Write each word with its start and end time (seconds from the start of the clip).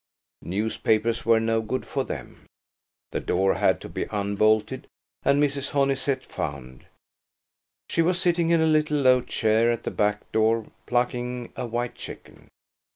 Newspapers 0.41 1.27
were 1.27 1.39
no 1.39 1.61
good 1.61 1.85
for 1.85 2.03
them. 2.03 2.47
The 3.11 3.19
door 3.19 3.53
had 3.53 3.79
to 3.81 3.87
be 3.87 4.07
unbolted 4.09 4.87
and 5.21 5.39
Mrs. 5.39 5.73
Honeysett 5.73 6.25
found. 6.25 6.87
She 7.87 8.01
was 8.01 8.19
sitting 8.19 8.49
in 8.49 8.61
a 8.61 8.65
little 8.65 8.97
low 8.97 9.21
chair 9.21 9.71
at 9.71 9.83
the 9.83 9.91
back 9.91 10.31
door 10.31 10.65
plucking 10.87 11.53
a 11.55 11.67
white 11.67 11.93
chicken. 11.93 12.47